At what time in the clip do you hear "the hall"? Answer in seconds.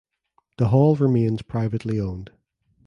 0.57-0.95